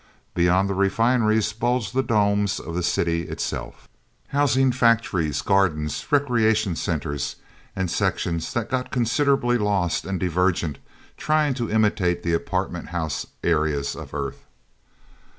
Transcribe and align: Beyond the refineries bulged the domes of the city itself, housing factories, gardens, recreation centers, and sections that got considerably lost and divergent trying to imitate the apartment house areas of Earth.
Beyond 0.33 0.67
the 0.67 0.73
refineries 0.73 1.53
bulged 1.53 1.93
the 1.93 2.01
domes 2.01 2.59
of 2.59 2.73
the 2.73 2.81
city 2.81 3.27
itself, 3.29 3.87
housing 4.29 4.71
factories, 4.71 5.43
gardens, 5.43 6.03
recreation 6.09 6.75
centers, 6.75 7.35
and 7.75 7.87
sections 7.87 8.51
that 8.55 8.71
got 8.71 8.89
considerably 8.91 9.59
lost 9.59 10.03
and 10.05 10.19
divergent 10.19 10.79
trying 11.17 11.53
to 11.53 11.69
imitate 11.69 12.23
the 12.23 12.33
apartment 12.33 12.87
house 12.87 13.27
areas 13.43 13.95
of 13.95 14.15
Earth. 14.15 14.43